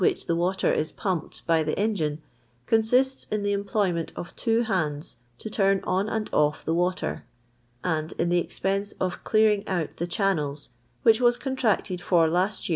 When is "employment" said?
3.51-4.11